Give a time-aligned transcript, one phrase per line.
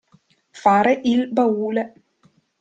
[0.61, 1.93] Fare il baule.